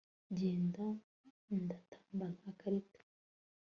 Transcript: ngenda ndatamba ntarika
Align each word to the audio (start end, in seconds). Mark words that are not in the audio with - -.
ngenda 0.31 0.85
ndatamba 1.53 2.25
ntarika 2.53 3.01